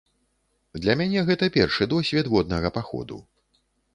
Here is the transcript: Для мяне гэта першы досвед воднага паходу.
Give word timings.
Для 0.85 0.95
мяне 1.01 1.19
гэта 1.27 1.49
першы 1.57 1.87
досвед 1.93 2.31
воднага 2.37 2.73
паходу. 2.81 3.21